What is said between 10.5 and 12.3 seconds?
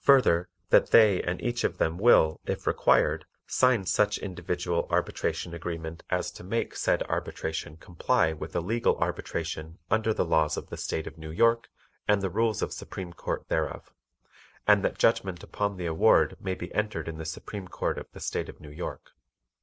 of the State of New York, and the